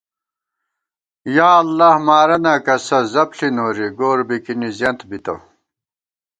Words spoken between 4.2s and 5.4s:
بِکِنی زیَنت بِتہ